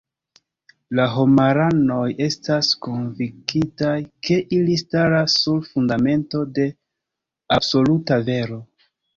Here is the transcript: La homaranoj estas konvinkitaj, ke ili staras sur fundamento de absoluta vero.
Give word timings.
La 0.99 1.03
homaranoj 1.23 2.05
estas 2.27 2.69
konvinkitaj, 2.87 3.93
ke 4.29 4.39
ili 4.59 4.79
staras 4.85 5.37
sur 5.45 5.61
fundamento 5.69 6.43
de 6.57 6.67
absoluta 7.59 8.23
vero. 8.33 8.63